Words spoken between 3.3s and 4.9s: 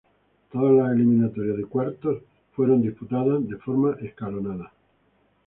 de forma escalonada.